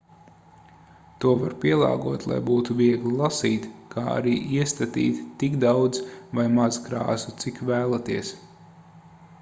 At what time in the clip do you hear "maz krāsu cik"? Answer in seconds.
6.57-7.65